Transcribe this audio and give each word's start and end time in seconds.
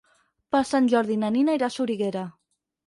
Per 0.55 0.61
Sant 0.69 0.89
Jordi 0.95 1.19
na 1.25 1.31
Nina 1.37 1.59
irà 1.61 1.71
a 1.71 1.73
Soriguera. 1.77 2.27